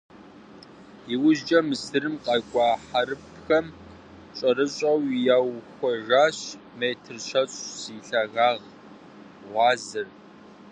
ИужькӀэ 1.13 1.59
Мысырым 1.67 2.15
къэкӀуа 2.25 2.67
хьэрыпхэм 2.87 3.65
щӀэрыщӀэу 4.37 4.99
яухуэжащ 5.35 6.37
метр 6.79 7.15
щэщӏ 7.27 7.55
зи 7.79 7.95
лъагагъ 8.07 8.65
гъуазэр. 9.51 10.07